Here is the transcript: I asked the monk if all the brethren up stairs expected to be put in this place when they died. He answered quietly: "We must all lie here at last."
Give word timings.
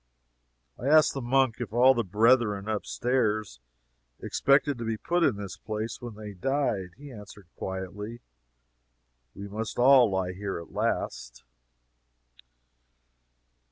I 0.79 0.87
asked 0.87 1.13
the 1.13 1.21
monk 1.21 1.61
if 1.61 1.71
all 1.71 1.93
the 1.93 2.03
brethren 2.03 2.67
up 2.67 2.87
stairs 2.87 3.59
expected 4.19 4.79
to 4.79 4.83
be 4.83 4.97
put 4.97 5.21
in 5.23 5.35
this 5.35 5.57
place 5.57 6.01
when 6.01 6.15
they 6.15 6.33
died. 6.33 6.93
He 6.97 7.11
answered 7.11 7.45
quietly: 7.55 8.21
"We 9.35 9.47
must 9.47 9.77
all 9.77 10.09
lie 10.09 10.33
here 10.33 10.59
at 10.59 10.71
last." 10.73 11.43